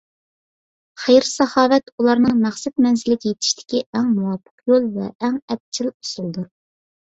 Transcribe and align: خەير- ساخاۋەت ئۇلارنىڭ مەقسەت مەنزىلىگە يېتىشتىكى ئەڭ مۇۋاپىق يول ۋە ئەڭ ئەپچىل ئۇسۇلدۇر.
خەير- 1.03 1.27
ساخاۋەت 1.31 1.91
ئۇلارنىڭ 1.99 2.41
مەقسەت 2.47 2.75
مەنزىلىگە 2.87 3.35
يېتىشتىكى 3.35 3.85
ئەڭ 4.01 4.11
مۇۋاپىق 4.17 4.75
يول 4.75 4.91
ۋە 4.99 5.09
ئەڭ 5.15 5.41
ئەپچىل 5.45 5.95
ئۇسۇلدۇر. 5.97 6.53